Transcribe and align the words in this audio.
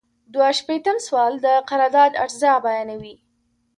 دوه 0.33 0.49
شپیتم 0.59 0.97
سوال 1.07 1.33
د 1.45 1.47
قرارداد 1.69 2.11
اجزا 2.23 2.53
بیانوي. 2.65 3.15